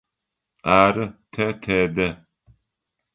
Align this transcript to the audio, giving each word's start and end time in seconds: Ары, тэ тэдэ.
Ары, 0.79 1.05
тэ 1.33 1.45
тэдэ. 1.63 2.07